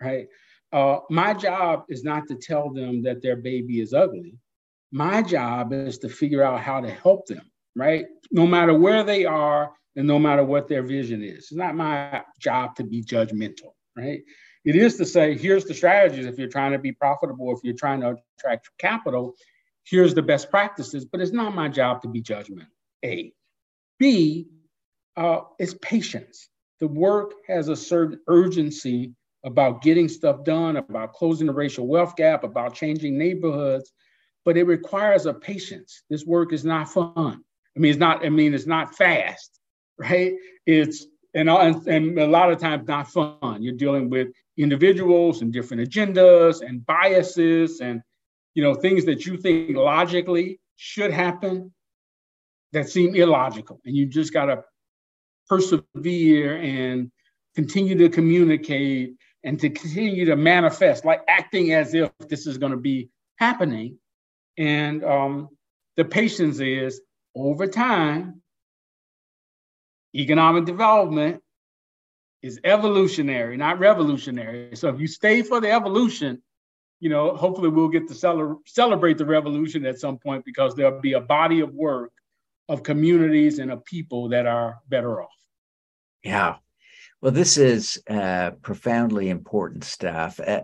Right. 0.00 0.28
Uh, 0.72 1.00
my 1.10 1.34
job 1.34 1.84
is 1.88 2.04
not 2.04 2.28
to 2.28 2.34
tell 2.36 2.70
them 2.70 3.02
that 3.02 3.22
their 3.22 3.36
baby 3.36 3.80
is 3.80 3.92
ugly. 3.94 4.38
My 4.92 5.22
job 5.22 5.72
is 5.72 5.98
to 5.98 6.08
figure 6.08 6.42
out 6.42 6.60
how 6.60 6.80
to 6.80 6.90
help 6.90 7.26
them. 7.26 7.50
Right. 7.76 8.06
No 8.30 8.46
matter 8.46 8.72
where 8.72 9.04
they 9.04 9.26
are 9.26 9.72
and 9.96 10.06
no 10.06 10.18
matter 10.18 10.44
what 10.44 10.68
their 10.68 10.82
vision 10.82 11.22
is. 11.22 11.38
It's 11.38 11.54
not 11.54 11.74
my 11.74 12.22
job 12.40 12.74
to 12.76 12.84
be 12.84 13.02
judgmental, 13.02 13.74
right? 13.96 14.20
It 14.64 14.76
is 14.76 14.96
to 14.96 15.04
say, 15.06 15.36
here's 15.36 15.64
the 15.64 15.74
strategies 15.74 16.26
if 16.26 16.38
you're 16.38 16.48
trying 16.48 16.72
to 16.72 16.78
be 16.78 16.92
profitable, 16.92 17.54
if 17.54 17.60
you're 17.62 17.74
trying 17.74 18.00
to 18.00 18.16
attract 18.38 18.70
capital, 18.78 19.34
here's 19.84 20.14
the 20.14 20.22
best 20.22 20.50
practices, 20.50 21.04
but 21.04 21.20
it's 21.20 21.32
not 21.32 21.54
my 21.54 21.68
job 21.68 22.02
to 22.02 22.08
be 22.08 22.22
judgmental. 22.22 22.66
A. 23.04 23.32
B, 23.98 24.48
uh, 25.16 25.40
it's 25.58 25.74
patience. 25.80 26.48
The 26.80 26.88
work 26.88 27.32
has 27.46 27.68
a 27.68 27.76
certain 27.76 28.20
urgency 28.26 29.12
about 29.44 29.80
getting 29.80 30.08
stuff 30.08 30.44
done, 30.44 30.76
about 30.76 31.12
closing 31.12 31.46
the 31.46 31.54
racial 31.54 31.86
wealth 31.86 32.16
gap, 32.16 32.42
about 32.42 32.74
changing 32.74 33.16
neighborhoods, 33.16 33.92
but 34.44 34.56
it 34.56 34.64
requires 34.64 35.24
a 35.24 35.32
patience. 35.32 36.02
This 36.10 36.26
work 36.26 36.52
is 36.52 36.64
not 36.64 36.88
fun. 36.88 37.44
I 37.76 37.78
mean, 37.78 37.90
it's 37.90 38.00
not, 38.00 38.24
I 38.24 38.30
mean, 38.30 38.54
it's 38.54 38.66
not 38.66 38.96
fast 38.96 39.56
right? 39.98 40.34
It's 40.66 41.06
and, 41.34 41.48
and 41.50 42.18
a 42.18 42.26
lot 42.26 42.50
of 42.50 42.58
times 42.58 42.88
not 42.88 43.08
fun. 43.08 43.62
You're 43.62 43.74
dealing 43.74 44.08
with 44.08 44.28
individuals 44.56 45.42
and 45.42 45.52
different 45.52 45.88
agendas 45.88 46.66
and 46.66 46.84
biases 46.86 47.80
and 47.80 48.00
you 48.54 48.62
know 48.62 48.74
things 48.74 49.04
that 49.04 49.26
you 49.26 49.36
think 49.36 49.76
logically 49.76 50.60
should 50.76 51.12
happen 51.12 51.72
that 52.72 52.88
seem 52.88 53.14
illogical, 53.14 53.80
and 53.84 53.96
you 53.96 54.06
just 54.06 54.32
got 54.32 54.46
to 54.46 54.62
persevere 55.48 56.56
and 56.56 57.10
continue 57.54 57.96
to 57.96 58.08
communicate 58.08 59.14
and 59.44 59.60
to 59.60 59.70
continue 59.70 60.24
to 60.24 60.36
manifest, 60.36 61.04
like 61.04 61.22
acting 61.28 61.72
as 61.72 61.94
if 61.94 62.10
this 62.28 62.46
is 62.46 62.58
going 62.58 62.72
to 62.72 62.78
be 62.78 63.08
happening. 63.36 63.96
And 64.58 65.04
um, 65.04 65.48
the 65.96 66.04
patience 66.04 66.58
is 66.58 67.00
over 67.36 67.66
time, 67.66 68.40
economic 70.14 70.64
development 70.64 71.42
is 72.42 72.58
evolutionary, 72.64 73.56
not 73.56 73.78
revolutionary. 73.78 74.74
So 74.74 74.88
if 74.88 74.98
you 74.98 75.06
stay 75.06 75.42
for 75.42 75.60
the 75.60 75.70
evolution, 75.70 76.42
you 77.00 77.10
know, 77.10 77.36
hopefully 77.36 77.68
we'll 77.68 77.88
get 77.88 78.08
to 78.08 78.14
cel- 78.14 78.62
celebrate 78.66 79.18
the 79.18 79.26
revolution 79.26 79.84
at 79.84 79.98
some 79.98 80.16
point 80.16 80.44
because 80.44 80.74
there'll 80.74 81.00
be 81.00 81.12
a 81.12 81.20
body 81.20 81.60
of 81.60 81.74
work 81.74 82.12
of 82.68 82.82
communities 82.82 83.58
and 83.58 83.70
of 83.70 83.84
people 83.84 84.30
that 84.30 84.46
are 84.46 84.78
better 84.88 85.22
off. 85.22 85.28
Yeah. 86.22 86.56
Well, 87.20 87.32
this 87.32 87.58
is 87.58 88.02
uh, 88.08 88.52
profoundly 88.62 89.28
important 89.28 89.84
stuff. 89.84 90.40
Uh, 90.40 90.62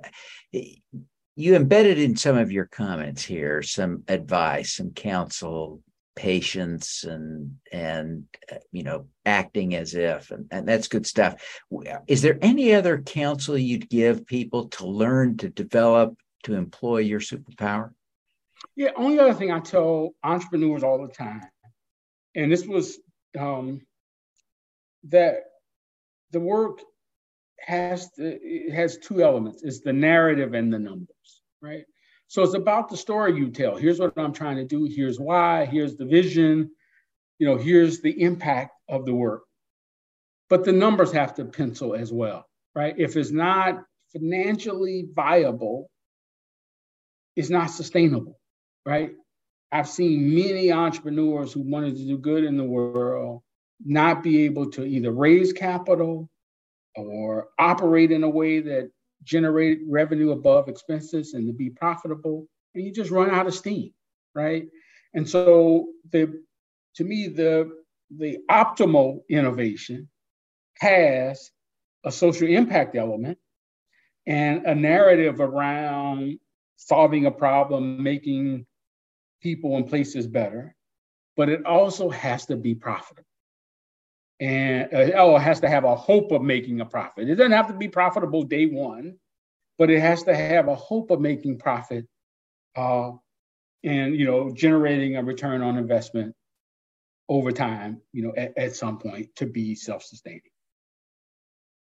you 0.52 1.54
embedded 1.54 1.98
in 1.98 2.16
some 2.16 2.36
of 2.36 2.50
your 2.50 2.66
comments 2.66 3.22
here 3.22 3.62
some 3.62 4.04
advice, 4.08 4.74
some 4.74 4.90
counsel, 4.90 5.82
patience 6.14 7.04
and 7.04 7.56
and 7.72 8.24
uh, 8.50 8.56
you 8.70 8.82
know 8.82 9.06
acting 9.24 9.74
as 9.74 9.94
if 9.94 10.30
and, 10.30 10.46
and 10.50 10.68
that's 10.68 10.88
good 10.88 11.06
stuff. 11.06 11.42
Is 12.06 12.22
there 12.22 12.38
any 12.42 12.74
other 12.74 13.00
counsel 13.00 13.56
you'd 13.56 13.88
give 13.88 14.26
people 14.26 14.68
to 14.68 14.86
learn 14.86 15.38
to 15.38 15.48
develop 15.48 16.16
to 16.44 16.54
employ 16.54 16.98
your 16.98 17.20
superpower? 17.20 17.92
Yeah 18.76 18.90
only 18.96 19.18
other 19.18 19.34
thing 19.34 19.50
i 19.50 19.58
tell 19.58 20.14
entrepreneurs 20.22 20.84
all 20.84 21.04
the 21.04 21.12
time 21.12 21.42
and 22.34 22.50
this 22.50 22.64
was 22.64 22.98
um, 23.38 23.80
that 25.04 25.44
the 26.30 26.40
work 26.40 26.80
has 27.60 28.10
to, 28.12 28.70
has 28.72 28.98
two 28.98 29.22
elements. 29.22 29.62
It's 29.62 29.80
the 29.80 29.92
narrative 29.92 30.54
and 30.54 30.72
the 30.72 30.78
numbers 30.78 31.42
right 31.60 31.84
So 32.32 32.42
it's 32.42 32.54
about 32.54 32.88
the 32.88 32.96
story 32.96 33.36
you 33.36 33.50
tell. 33.50 33.76
Here's 33.76 34.00
what 34.00 34.14
I'm 34.16 34.32
trying 34.32 34.56
to 34.56 34.64
do. 34.64 34.84
Here's 34.84 35.20
why. 35.20 35.66
Here's 35.66 35.96
the 35.96 36.06
vision. 36.06 36.70
You 37.38 37.46
know, 37.46 37.58
here's 37.58 38.00
the 38.00 38.22
impact 38.22 38.70
of 38.88 39.04
the 39.04 39.14
work. 39.14 39.42
But 40.48 40.64
the 40.64 40.72
numbers 40.72 41.12
have 41.12 41.34
to 41.34 41.44
pencil 41.44 41.94
as 41.94 42.10
well, 42.10 42.46
right? 42.74 42.94
If 42.96 43.18
it's 43.18 43.32
not 43.32 43.84
financially 44.14 45.08
viable, 45.14 45.90
it's 47.36 47.50
not 47.50 47.66
sustainable, 47.66 48.40
right? 48.86 49.10
I've 49.70 49.88
seen 49.88 50.34
many 50.34 50.72
entrepreneurs 50.72 51.52
who 51.52 51.60
wanted 51.60 51.96
to 51.96 52.06
do 52.06 52.16
good 52.16 52.44
in 52.44 52.56
the 52.56 52.64
world 52.64 53.42
not 53.84 54.22
be 54.22 54.46
able 54.46 54.70
to 54.70 54.86
either 54.86 55.10
raise 55.10 55.52
capital 55.52 56.30
or 56.96 57.48
operate 57.58 58.10
in 58.10 58.24
a 58.24 58.30
way 58.30 58.60
that 58.60 58.90
generate 59.24 59.80
revenue 59.86 60.32
above 60.32 60.68
expenses 60.68 61.34
and 61.34 61.46
to 61.46 61.52
be 61.52 61.70
profitable, 61.70 62.46
and 62.74 62.84
you 62.84 62.92
just 62.92 63.10
run 63.10 63.30
out 63.30 63.46
of 63.46 63.54
steam, 63.54 63.92
right? 64.34 64.66
And 65.14 65.28
so 65.28 65.88
the 66.10 66.42
to 66.96 67.04
me, 67.04 67.28
the 67.28 67.70
the 68.16 68.38
optimal 68.50 69.20
innovation 69.28 70.08
has 70.78 71.50
a 72.04 72.12
social 72.12 72.48
impact 72.48 72.96
element 72.96 73.38
and 74.26 74.66
a 74.66 74.74
narrative 74.74 75.40
around 75.40 76.38
solving 76.76 77.26
a 77.26 77.30
problem, 77.30 78.02
making 78.02 78.66
people 79.40 79.76
and 79.76 79.88
places 79.88 80.26
better, 80.26 80.74
but 81.36 81.48
it 81.48 81.64
also 81.64 82.10
has 82.10 82.46
to 82.46 82.56
be 82.56 82.74
profitable. 82.74 83.26
And 84.42 84.92
uh, 84.92 85.12
oh, 85.18 85.36
it 85.36 85.42
has 85.42 85.60
to 85.60 85.68
have 85.68 85.84
a 85.84 85.94
hope 85.94 86.32
of 86.32 86.42
making 86.42 86.80
a 86.80 86.84
profit. 86.84 87.28
It 87.28 87.36
doesn't 87.36 87.52
have 87.52 87.68
to 87.68 87.74
be 87.74 87.86
profitable 87.86 88.42
day 88.42 88.66
one, 88.66 89.14
but 89.78 89.88
it 89.88 90.00
has 90.00 90.24
to 90.24 90.34
have 90.34 90.66
a 90.66 90.74
hope 90.74 91.12
of 91.12 91.20
making 91.20 91.58
profit 91.58 92.06
uh, 92.74 93.12
and 93.84 94.16
you 94.16 94.26
know 94.26 94.52
generating 94.52 95.16
a 95.16 95.22
return 95.22 95.62
on 95.62 95.78
investment 95.78 96.34
over 97.28 97.52
time, 97.52 98.00
you 98.12 98.24
know, 98.24 98.32
at, 98.36 98.52
at 98.58 98.74
some 98.74 98.98
point 98.98 99.28
to 99.36 99.46
be 99.46 99.76
self-sustaining. 99.76 100.40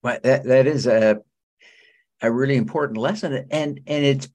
Well, 0.02 0.18
that, 0.24 0.46
that 0.46 0.68
is 0.68 0.88
a 0.88 1.20
a 2.22 2.32
really 2.32 2.56
important 2.56 2.98
lesson, 2.98 3.46
and 3.52 3.82
and 3.86 4.06
it's 4.06 4.30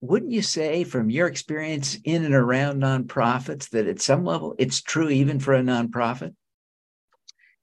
wouldn't 0.00 0.32
you 0.32 0.40
say 0.40 0.84
from 0.84 1.10
your 1.10 1.26
experience 1.26 1.98
in 2.04 2.24
and 2.24 2.34
around 2.34 2.80
nonprofits 2.80 3.68
that 3.70 3.86
at 3.86 4.00
some 4.00 4.24
level 4.24 4.54
it's 4.58 4.80
true 4.80 5.10
even 5.10 5.40
for 5.40 5.52
a 5.52 5.60
nonprofit? 5.60 6.34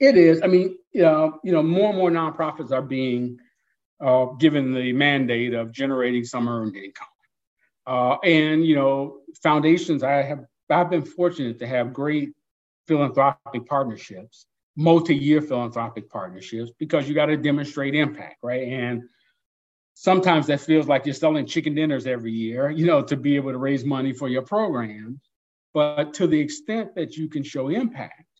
It 0.02 0.18
is. 0.18 0.42
I 0.42 0.48
mean, 0.48 0.80
you 0.94 1.04
know, 1.04 1.40
you 1.44 1.52
know, 1.52 1.62
more 1.62 1.90
and 1.90 1.98
more 1.98 2.10
nonprofits 2.10 2.72
are 2.72 2.82
being 2.82 3.38
uh, 4.04 4.26
given 4.40 4.74
the 4.74 4.92
mandate 4.94 5.54
of 5.54 5.72
generating 5.72 6.24
some 6.24 6.50
earned 6.50 6.76
income. 6.76 7.08
Uh, 7.86 8.16
and 8.24 8.66
you 8.66 8.76
know, 8.76 9.20
foundations. 9.44 10.02
I 10.02 10.24
have 10.24 10.46
I've 10.72 10.90
been 10.90 11.06
fortunate 11.06 11.60
to 11.60 11.68
have 11.68 11.94
great 11.94 12.32
philanthropic 12.88 13.68
partnerships, 13.68 14.48
multi-year 14.76 15.40
philanthropic 15.40 16.10
partnerships, 16.10 16.72
because 16.80 17.08
you 17.08 17.14
got 17.14 17.28
to 17.28 17.38
demonstrate 17.38 17.94
impact, 17.94 18.38
right? 18.42 18.68
And 18.68 19.04
sometimes 19.94 20.48
that 20.48 20.62
feels 20.62 20.88
like 20.88 21.06
you're 21.06 21.14
selling 21.14 21.46
chicken 21.46 21.76
dinners 21.76 22.08
every 22.08 22.32
year, 22.32 22.72
you 22.72 22.88
know, 22.88 23.04
to 23.04 23.16
be 23.16 23.36
able 23.36 23.52
to 23.52 23.60
raise 23.60 23.86
money 23.86 24.14
for 24.14 24.30
your 24.30 24.42
programs. 24.42 25.20
But 25.76 26.16
to 26.16 26.26
the 26.26 26.40
extent 26.40 26.96
that 26.96 27.18
you 27.18 27.30
can 27.30 27.44
show 27.44 27.68
impact, 27.68 28.31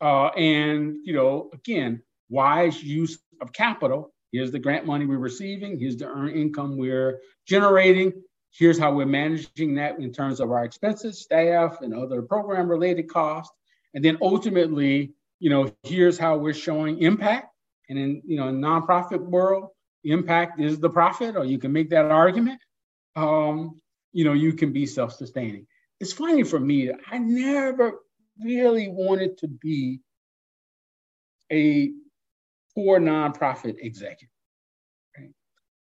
uh, 0.00 0.28
and 0.28 0.96
you 1.04 1.12
know, 1.12 1.50
again, 1.52 2.02
wise 2.28 2.82
use 2.82 3.18
of 3.40 3.52
capital. 3.52 4.12
Here's 4.32 4.52
the 4.52 4.58
grant 4.58 4.86
money 4.86 5.06
we're 5.06 5.18
receiving. 5.18 5.78
Here's 5.78 5.96
the 5.96 6.06
earned 6.06 6.36
income 6.36 6.76
we're 6.76 7.20
generating. 7.46 8.12
Here's 8.52 8.78
how 8.78 8.92
we're 8.92 9.06
managing 9.06 9.74
that 9.76 9.98
in 9.98 10.12
terms 10.12 10.40
of 10.40 10.50
our 10.50 10.64
expenses, 10.64 11.20
staff, 11.20 11.82
and 11.82 11.94
other 11.94 12.22
program-related 12.22 13.08
costs. 13.08 13.54
And 13.94 14.04
then 14.04 14.18
ultimately, 14.22 15.12
you 15.40 15.50
know, 15.50 15.72
here's 15.82 16.18
how 16.18 16.36
we're 16.36 16.54
showing 16.54 16.98
impact. 16.98 17.48
And 17.88 17.98
in 17.98 18.22
you 18.24 18.36
know, 18.36 18.44
nonprofit 18.44 19.20
world, 19.20 19.70
impact 20.04 20.60
is 20.60 20.78
the 20.78 20.90
profit, 20.90 21.36
or 21.36 21.44
you 21.44 21.58
can 21.58 21.72
make 21.72 21.90
that 21.90 22.04
argument. 22.06 22.60
Um, 23.16 23.80
you 24.12 24.24
know, 24.24 24.32
you 24.32 24.52
can 24.52 24.72
be 24.72 24.86
self-sustaining. 24.86 25.66
It's 25.98 26.12
funny 26.12 26.44
for 26.44 26.58
me, 26.58 26.90
I 27.10 27.18
never 27.18 28.00
really 28.44 28.88
wanted 28.88 29.38
to 29.38 29.48
be 29.48 30.00
a 31.52 31.90
poor 32.74 33.00
nonprofit 33.00 33.76
executive. 33.80 34.28
Right? 35.16 35.32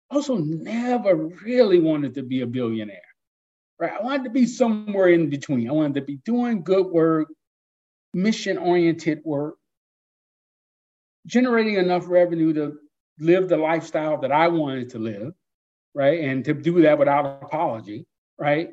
Also, 0.09 0.37
never 0.37 1.15
really 1.15 1.79
wanted 1.79 2.13
to 2.15 2.23
be 2.23 2.41
a 2.41 2.47
billionaire. 2.47 3.01
Right? 3.79 3.93
I 3.99 4.03
wanted 4.03 4.25
to 4.25 4.29
be 4.29 4.45
somewhere 4.45 5.07
in 5.07 5.29
between. 5.29 5.69
I 5.69 5.73
wanted 5.73 5.95
to 5.95 6.01
be 6.01 6.17
doing 6.25 6.63
good 6.63 6.87
work, 6.87 7.27
mission-oriented 8.13 9.21
work, 9.25 9.55
generating 11.25 11.75
enough 11.75 12.05
revenue 12.07 12.53
to 12.53 12.77
live 13.19 13.49
the 13.49 13.57
lifestyle 13.57 14.19
that 14.21 14.31
I 14.31 14.47
wanted 14.47 14.89
to 14.91 14.99
live, 14.99 15.33
right? 15.93 16.19
And 16.21 16.43
to 16.45 16.53
do 16.53 16.81
that 16.81 16.97
without 16.97 17.25
apology, 17.43 18.05
right? 18.39 18.71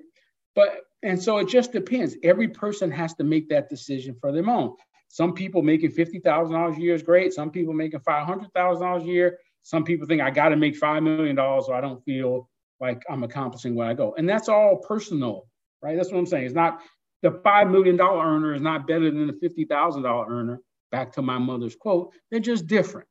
But 0.55 0.81
and 1.03 1.21
so 1.23 1.39
it 1.39 1.49
just 1.49 1.73
depends. 1.73 2.17
Every 2.23 2.49
person 2.49 2.91
has 2.91 3.15
to 3.15 3.25
make 3.25 3.49
that 3.51 3.69
decision 3.69 4.17
for 4.21 4.33
their 4.33 4.49
own. 4.49 4.75
Some 5.09 5.33
people 5.33 5.63
making 5.63 5.91
fifty 5.93 6.19
thousand 6.19 6.55
dollars 6.55 6.77
a 6.77 6.81
year 6.81 6.95
is 6.95 7.03
great. 7.03 7.33
Some 7.33 7.51
people 7.51 7.73
making 7.73 8.01
five 8.01 8.27
hundred 8.27 8.53
thousand 8.53 8.87
dollars 8.87 9.05
a 9.05 9.07
year. 9.07 9.39
Some 9.63 9.85
people 9.85 10.07
think 10.07 10.21
I 10.21 10.31
got 10.31 10.51
to 10.51 10.57
make 10.57 10.77
five 10.77 11.03
million 11.03 11.37
dollars 11.37 11.67
so 11.67 11.73
I 11.73 11.81
don't 11.81 12.03
feel 12.05 12.49
like 12.81 13.03
I'm 13.09 13.25
accomplishing 13.25 13.75
where 13.75 13.89
I 13.89 13.95
go. 13.95 14.15
And 14.17 14.29
that's 14.29 14.49
all 14.49 14.77
personal, 14.77 15.47
right? 15.83 15.97
That's 15.97 16.13
what 16.13 16.19
I'm 16.19 16.27
saying. 16.27 16.47
It's 16.47 16.55
not 16.55 16.81
the 17.23 17.41
five 17.43 17.69
million 17.69 17.97
dollar 17.97 18.25
earner 18.25 18.55
is 18.55 18.61
not 18.61 18.87
better 18.87 19.11
than 19.11 19.27
the 19.27 19.39
fifty 19.41 19.65
thousand 19.65 20.03
dollar 20.03 20.27
earner. 20.29 20.61
Back 20.91 21.13
to 21.13 21.23
my 21.23 21.39
mother's 21.39 21.77
quote, 21.77 22.13
they're 22.31 22.41
just 22.41 22.67
different, 22.67 23.09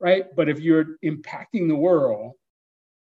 right? 0.00 0.24
But 0.34 0.48
if 0.48 0.60
you're 0.60 0.96
impacting 1.04 1.68
the 1.68 1.76
world 1.76 2.32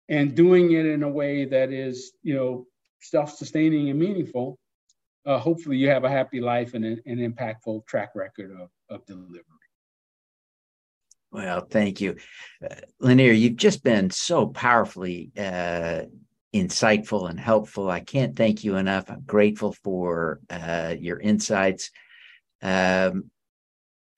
and 0.08 0.34
doing 0.34 0.72
it 0.72 0.86
in 0.86 1.02
a 1.02 1.08
way 1.08 1.44
that 1.44 1.72
is, 1.72 2.12
you 2.22 2.34
know, 2.34 2.66
self-sustaining 3.02 3.90
and 3.90 3.98
meaningful, 3.98 4.58
uh, 5.26 5.38
hopefully 5.38 5.76
you 5.76 5.88
have 5.88 6.04
a 6.04 6.10
happy 6.10 6.40
life 6.40 6.74
and 6.74 6.84
an, 6.84 7.00
an 7.06 7.18
impactful 7.18 7.86
track 7.86 8.10
record 8.14 8.50
of, 8.60 8.70
of 8.88 9.06
delivery. 9.06 9.42
Well, 11.30 11.66
thank 11.70 12.00
you. 12.00 12.16
Uh, 12.62 12.74
Lanier, 13.00 13.32
you've 13.32 13.56
just 13.56 13.82
been 13.82 14.10
so 14.10 14.46
powerfully 14.46 15.32
uh, 15.38 16.02
insightful 16.54 17.30
and 17.30 17.40
helpful. 17.40 17.90
I 17.90 18.00
can't 18.00 18.36
thank 18.36 18.64
you 18.64 18.76
enough. 18.76 19.10
I'm 19.10 19.22
grateful 19.22 19.72
for 19.72 20.40
uh, 20.50 20.94
your 20.98 21.18
insights. 21.18 21.90
Um, 22.60 23.30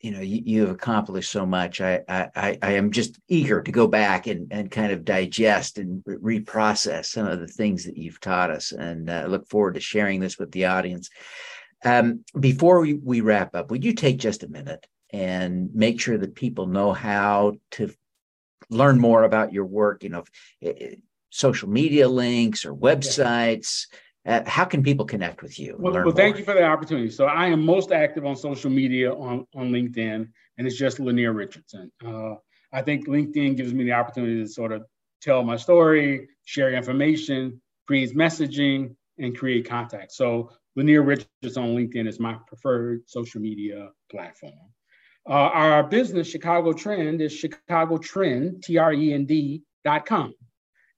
you 0.05 0.11
know 0.11 0.21
you, 0.21 0.43
you 0.45 0.61
have 0.61 0.71
accomplished 0.71 1.31
so 1.31 1.47
much. 1.47 1.81
I, 1.81 2.03
I 2.07 2.59
i 2.61 2.73
am 2.73 2.90
just 2.90 3.19
eager 3.27 3.62
to 3.62 3.73
go 3.73 3.87
back 3.88 4.27
and 4.27 4.53
and 4.53 4.71
kind 4.71 4.93
of 4.93 5.03
digest 5.03 5.79
and 5.79 6.05
reprocess 6.05 7.07
some 7.07 7.27
of 7.27 7.40
the 7.40 7.47
things 7.47 7.85
that 7.85 7.97
you've 7.97 8.21
taught 8.21 8.51
us 8.51 8.73
and 8.73 9.09
uh, 9.09 9.25
look 9.27 9.49
forward 9.49 9.75
to 9.75 9.81
sharing 9.81 10.21
this 10.21 10.38
with 10.38 10.53
the 10.53 10.67
audience. 10.67 11.09
Um, 11.87 12.25
before 12.38 12.81
we, 12.81 12.95
we 12.95 13.23
wrap 13.23 13.55
up 13.55 13.71
would 13.71 13.83
you 13.83 13.95
take 13.95 14.19
just 14.19 14.43
a 14.43 14.49
minute 14.49 14.87
and 15.11 15.75
make 15.75 15.99
sure 15.99 16.19
that 16.19 16.35
people 16.35 16.67
know 16.67 16.93
how 16.93 17.55
to 17.73 17.90
learn 18.69 19.01
more 19.01 19.25
about 19.25 19.55
your 19.55 19.64
work? 19.64 20.05
You 20.05 20.11
know 20.11 20.25
social 21.31 21.69
media 21.71 22.09
links 22.09 22.67
or 22.67 22.75
websites 22.75 23.87
yeah 23.90 23.99
uh, 24.27 24.43
how 24.47 24.65
can 24.65 24.83
people 24.83 25.05
connect 25.05 25.43
with 25.43 25.59
you? 25.59 25.77
Well, 25.79 25.93
well 25.93 26.13
thank 26.13 26.39
you 26.39 26.45
for 26.45 26.55
the 26.55 26.65
opportunity. 26.65 27.11
So 27.11 27.27
I 27.27 27.49
am 27.49 27.65
most 27.65 27.93
active 27.93 28.25
on 28.25 28.37
social 28.37 28.71
media 28.71 29.13
on, 29.13 29.47
on 29.55 29.71
LinkedIn, 29.71 30.29
and 30.59 30.67
it's 30.67 30.77
just 30.77 30.99
Lanier 30.99 31.33
Richardson. 31.33 31.93
Uh, 32.05 32.35
I 32.73 32.83
think 32.83 33.07
LinkedIn 33.07 33.57
gives 33.57 33.73
me 33.75 33.85
the 33.85 33.93
opportunity 33.93 34.43
to 34.43 34.49
sort 34.49 34.73
of 34.73 34.85
tell 35.21 35.43
my 35.43 35.57
story, 35.57 36.29
share 36.45 36.73
information, 36.73 37.61
create 37.87 38.15
messaging, 38.17 38.97
and 39.19 39.37
create 39.37 39.69
contact. 39.69 40.13
So 40.13 40.51
Lanier 40.77 41.03
Richardson 41.03 41.63
on 41.63 41.77
LinkedIn 41.77 42.09
is 42.09 42.19
my 42.19 42.37
preferred 42.47 43.03
social 43.07 43.41
media 43.41 43.91
platform. 44.11 44.53
Uh, 45.29 45.33
our 45.33 45.83
business, 45.85 46.29
Chicago 46.29 46.73
Trend, 46.73 47.21
is 47.21 47.33
Chicago 47.33 47.97
Trend, 47.97 48.63
T 48.63 48.77
R 48.77 48.93
E 48.93 49.15
N 49.15 49.25
D 49.25 49.63
dot 49.85 50.05
com. 50.05 50.35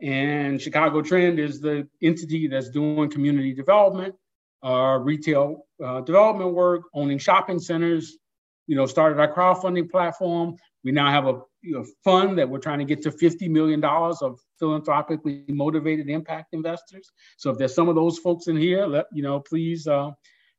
And 0.00 0.60
Chicago 0.60 1.00
Trend 1.02 1.38
is 1.38 1.60
the 1.60 1.88
entity 2.02 2.48
that's 2.48 2.68
doing 2.68 3.10
community 3.10 3.54
development, 3.54 4.14
uh, 4.62 4.98
retail 5.00 5.66
uh, 5.82 6.00
development 6.02 6.52
work, 6.52 6.82
owning 6.94 7.18
shopping 7.18 7.58
centers. 7.58 8.18
You 8.66 8.76
know, 8.76 8.86
started 8.86 9.20
our 9.20 9.32
crowdfunding 9.32 9.90
platform. 9.90 10.56
We 10.82 10.92
now 10.92 11.10
have 11.10 11.26
a 11.26 11.40
you 11.66 11.74
know, 11.74 11.84
fund 12.04 12.38
that 12.38 12.48
we're 12.48 12.58
trying 12.58 12.78
to 12.78 12.84
get 12.84 13.02
to 13.02 13.10
$50 13.10 13.48
million 13.48 13.82
of 13.84 14.38
philanthropically 14.58 15.44
motivated 15.48 16.08
impact 16.08 16.52
investors. 16.52 17.10
So 17.36 17.50
if 17.50 17.58
there's 17.58 17.74
some 17.74 17.88
of 17.88 17.96
those 17.96 18.18
folks 18.18 18.46
in 18.46 18.56
here, 18.56 18.86
let 18.86 19.06
you 19.12 19.22
know, 19.22 19.40
please, 19.40 19.88
uh, 19.88 20.10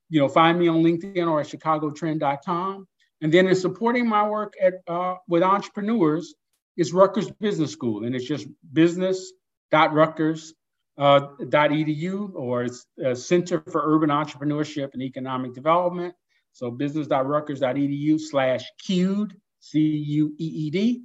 you 0.09 0.19
know, 0.19 0.27
find 0.27 0.59
me 0.59 0.67
on 0.67 0.83
LinkedIn 0.83 1.29
or 1.29 1.39
at 1.39 1.47
chicagotrend.com. 1.47 2.87
And 3.21 3.33
then 3.33 3.47
in 3.47 3.55
supporting 3.55 4.07
my 4.07 4.27
work 4.27 4.53
at 4.61 4.75
uh, 4.87 5.15
with 5.29 5.43
entrepreneurs, 5.43 6.35
is 6.77 6.93
Rutgers 6.93 7.29
Business 7.31 7.71
School, 7.71 8.05
and 8.05 8.15
it's 8.15 8.27
just 8.27 8.47
business.rutgers.edu. 8.71 10.53
uh, 10.99 12.33
or 12.33 12.63
it's 12.63 12.85
uh, 13.05 13.13
Center 13.15 13.61
for 13.71 13.81
Urban 13.83 14.09
Entrepreneurship 14.09 14.93
and 14.93 15.01
Economic 15.01 15.53
Development. 15.53 16.13
So 16.53 16.71
business.rutgers.edu 16.71 18.19
slash 18.19 18.63
CUED, 18.85 19.35
C-U-E-E-D. 19.59 21.03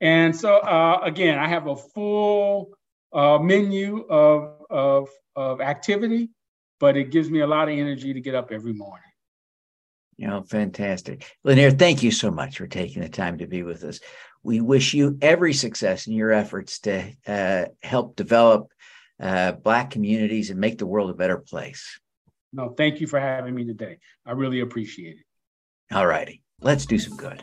And 0.00 0.34
so 0.34 0.56
uh, 0.56 1.00
again, 1.02 1.38
I 1.38 1.48
have 1.48 1.66
a 1.66 1.76
full 1.76 2.70
uh, 3.12 3.38
menu 3.38 4.06
of, 4.08 4.62
of, 4.70 5.08
of 5.36 5.60
activity, 5.60 6.30
but 6.80 6.96
it 6.96 7.10
gives 7.10 7.30
me 7.30 7.40
a 7.40 7.46
lot 7.46 7.68
of 7.68 7.76
energy 7.76 8.12
to 8.12 8.20
get 8.20 8.34
up 8.34 8.50
every 8.52 8.72
morning. 8.72 9.07
You 10.18 10.26
know, 10.26 10.42
fantastic. 10.42 11.24
Lanier, 11.44 11.70
thank 11.70 12.02
you 12.02 12.10
so 12.10 12.30
much 12.30 12.58
for 12.58 12.66
taking 12.66 13.02
the 13.02 13.08
time 13.08 13.38
to 13.38 13.46
be 13.46 13.62
with 13.62 13.84
us. 13.84 14.00
We 14.42 14.60
wish 14.60 14.92
you 14.92 15.16
every 15.22 15.54
success 15.54 16.08
in 16.08 16.12
your 16.12 16.32
efforts 16.32 16.80
to 16.80 17.12
uh, 17.26 17.66
help 17.82 18.16
develop 18.16 18.72
uh, 19.20 19.52
Black 19.52 19.90
communities 19.90 20.50
and 20.50 20.60
make 20.60 20.78
the 20.78 20.86
world 20.86 21.10
a 21.10 21.14
better 21.14 21.38
place. 21.38 22.00
No, 22.52 22.70
thank 22.70 23.00
you 23.00 23.06
for 23.06 23.20
having 23.20 23.54
me 23.54 23.64
today. 23.64 23.98
I 24.26 24.32
really 24.32 24.60
appreciate 24.60 25.18
it. 25.18 25.94
All 25.94 26.06
righty, 26.06 26.42
let's 26.60 26.84
do 26.84 26.98
some 26.98 27.16
good. 27.16 27.42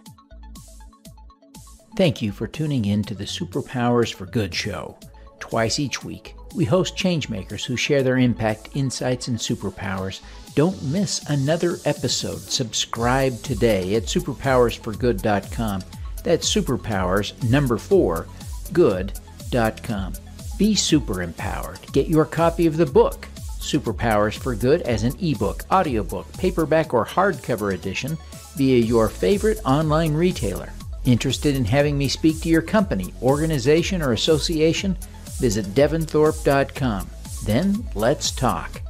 Thank 1.95 2.21
you 2.21 2.33
for 2.33 2.47
tuning 2.47 2.85
in 2.85 3.03
to 3.03 3.15
the 3.15 3.23
Superpowers 3.23 4.13
for 4.13 4.25
Good 4.25 4.53
show. 4.53 4.99
Twice 5.39 5.79
each 5.79 6.03
week, 6.03 6.35
we 6.55 6.65
host 6.65 6.95
changemakers 6.95 7.65
who 7.65 7.75
share 7.75 8.01
their 8.03 8.17
impact, 8.17 8.69
insights, 8.73 9.27
and 9.27 9.37
superpowers. 9.37 10.21
Don't 10.55 10.81
miss 10.83 11.21
another 11.29 11.77
episode. 11.85 12.39
Subscribe 12.39 13.41
today 13.43 13.95
at 13.95 14.03
superpowersforgood.com. 14.03 15.83
That's 16.23 16.53
superpowers 16.53 17.49
number 17.49 17.77
four, 17.77 18.27
good.com. 18.73 20.13
Be 20.57 20.73
super 20.73 21.21
empowered. 21.21 21.79
Get 21.91 22.07
your 22.07 22.25
copy 22.25 22.65
of 22.65 22.77
the 22.77 22.85
book, 22.85 23.27
Superpowers 23.59 24.37
for 24.37 24.55
Good, 24.55 24.81
as 24.83 25.03
an 25.03 25.15
ebook, 25.19 25.65
audiobook, 25.71 26.31
paperback, 26.33 26.93
or 26.93 27.05
hardcover 27.05 27.73
edition 27.73 28.17
via 28.55 28.77
your 28.77 29.09
favorite 29.09 29.59
online 29.65 30.13
retailer. 30.13 30.71
Interested 31.03 31.55
in 31.55 31.65
having 31.65 31.97
me 31.97 32.07
speak 32.07 32.41
to 32.41 32.49
your 32.49 32.61
company, 32.61 33.13
organization, 33.21 34.01
or 34.01 34.13
association? 34.13 34.97
Visit 35.39 35.65
devinthorpe.com. 35.67 37.09
Then 37.43 37.85
let's 37.93 38.31
talk. 38.31 38.81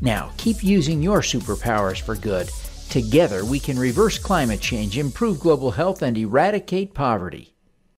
Now, 0.00 0.32
keep 0.36 0.62
using 0.62 1.00
your 1.00 1.20
superpowers 1.20 2.00
for 2.00 2.14
good. 2.14 2.50
Together, 2.90 3.44
we 3.44 3.58
can 3.58 3.78
reverse 3.78 4.18
climate 4.18 4.60
change, 4.60 4.98
improve 4.98 5.40
global 5.40 5.70
health, 5.70 6.02
and 6.02 6.16
eradicate 6.18 6.92
poverty. 6.94 7.53